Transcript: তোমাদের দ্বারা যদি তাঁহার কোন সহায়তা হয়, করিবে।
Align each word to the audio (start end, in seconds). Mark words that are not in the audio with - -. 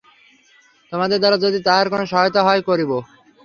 তোমাদের 0.91 1.17
দ্বারা 1.19 1.37
যদি 1.45 1.59
তাঁহার 1.61 1.87
কোন 1.89 2.01
সহায়তা 2.05 2.41
হয়, 2.43 2.61
করিবে। 2.61 2.97